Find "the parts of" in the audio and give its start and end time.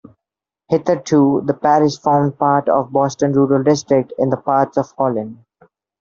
4.31-4.89